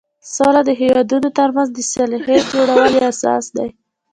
[0.33, 3.65] سوله د هېوادونو ترمنځ د صلحې جوړولو یوه اساس ده.